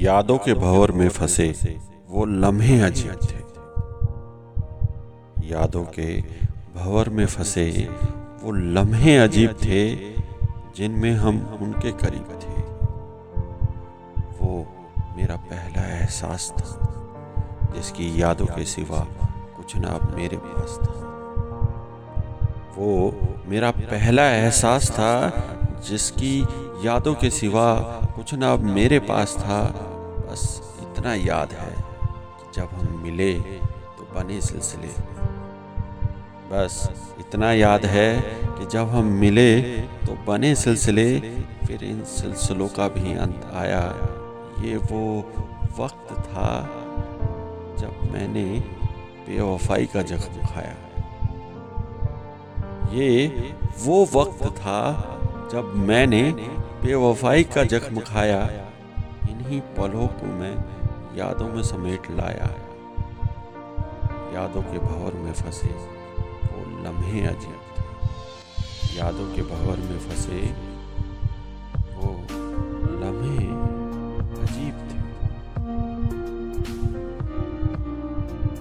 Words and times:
यादों 0.00 0.38
के 0.38 0.54
भंवर 0.54 0.90
में 0.92 1.08
फंसे 1.08 1.78
वो 2.08 2.24
लम्हे 2.24 2.80
अजीब 2.80 3.12
थे। 3.22 3.40
यादों 5.48 5.84
के 5.84 6.20
भंवर 6.76 7.08
में 7.08 7.26
फंसे 7.26 7.88
वो 8.42 8.52
लम्हे 8.52 9.16
अजीब 9.16 9.50
थे 9.50 9.94
जिनमें 10.76 11.12
हम 11.12 11.58
उनके 11.62 11.92
करीब 11.92 12.28
थे। 12.42 12.62
वो 14.38 14.66
मेरा 15.16 15.36
पहला 15.36 15.82
एहसास 15.96 16.52
था 16.58 17.72
जिसकी 17.74 18.22
यादों 18.22 18.46
के 18.46 18.64
सिवा 18.64 19.00
कुछ 19.56 19.76
ना 19.76 19.88
अब 19.88 20.16
मेरे 20.16 20.36
पास 20.36 20.78
था। 20.82 20.94
वो 22.76 22.90
मेरा 23.46 23.70
पहला 23.70 24.24
एहसास 24.30 24.90
था 24.90 25.12
जिसकी 25.82 26.34
यादों 26.84 27.14
के 27.14 27.30
सिवा 27.30 27.68
कुछ 28.16 28.34
ना 28.34 28.52
अब 28.52 28.60
मेरे 28.70 28.98
पास 29.08 29.36
था, 29.38 29.62
बस 30.26 30.42
इतना 30.82 31.14
याद 31.14 31.52
है 31.52 31.74
कि 32.10 32.50
जब 32.54 32.68
हम 32.74 33.00
मिले 33.02 33.32
तो 33.32 34.08
बने 34.14 34.40
सिलसिले 34.40 34.92
बस 36.50 36.74
इतना 37.20 37.52
याद 37.52 37.84
है 37.86 38.10
कि 38.20 38.66
जब 38.66 38.88
हम 38.88 39.06
मिले 39.20 39.60
तो 40.06 40.16
बने 40.26 40.54
सिलसिले, 40.54 41.08
फिर 41.66 41.84
इन 41.84 42.02
सिलसिलों 42.06 42.68
का 42.68 42.88
भी 42.88 43.14
अंत 43.18 43.50
आया। 43.54 43.84
ये 44.62 44.76
वो 44.90 45.04
वक्त 45.78 46.12
था 46.24 46.50
जब 47.80 48.12
मैंने 48.12 48.44
बेवफाई 49.26 49.86
का 49.86 50.02
जख्म 50.02 50.46
खाया। 50.46 50.76
ये 52.92 53.10
वो 53.78 54.04
वक्त 54.14 54.44
था 54.58 54.80
जब 55.52 55.74
मैंने 55.76 56.32
बेवफाई 56.82 57.44
का 57.44 57.64
जख्म 57.64 58.00
खाया, 58.00 58.40
इन्हीं 59.30 59.60
पलों 59.60 60.06
को 60.06 60.26
मैं 60.26 60.56
यादों 61.18 61.48
में 61.48 61.62
समेट 61.62 62.10
लाया। 62.10 62.46
यादों 64.34 64.62
के 64.62 64.78
भंवर 64.78 65.14
में 65.14 65.32
फंसे 65.32 65.68
वो 65.68 66.82
लम्हे 66.82 67.26
अजीब 67.26 67.60
थे। 67.76 68.98
यादों 68.98 69.34
के 69.34 69.42
भंवर 69.42 69.76
में 69.76 69.98
फंसे 69.98 70.71